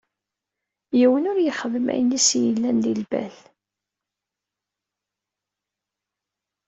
[0.99, 3.35] Yiwen, ur ixeddem ayen i as-yellan di lbal.